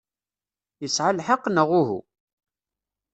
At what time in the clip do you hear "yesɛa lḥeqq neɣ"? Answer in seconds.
0.81-1.69